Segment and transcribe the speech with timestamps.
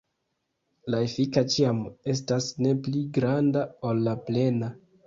[0.95, 1.83] La efika ĉiam
[2.15, 4.77] estas ne pli granda ol la plena.